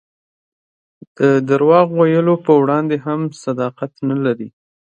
د 1.17 1.19
درواغ 1.49 1.87
ویلو 1.99 2.35
په 2.45 2.51
وړاندې 2.61 2.95
هم 3.05 3.19
صداقت 3.43 3.91
نه 4.09 4.17
لري. 4.25 4.49